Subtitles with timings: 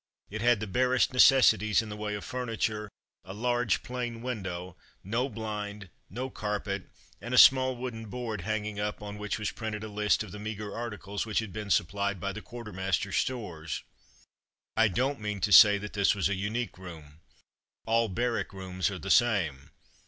[0.31, 2.89] It had the barest necessities in the way of furniture,
[3.23, 6.89] a large plain window, no blind, no carpet,
[7.21, 10.39] and a small wooden board hanging up on which was printed a list of the
[10.39, 13.83] meagre articles which had been supplied by the quartermaster's stores.
[14.75, 17.19] I don't meant to say this was a unique room.
[17.85, 19.69] All barrack rooms are the same.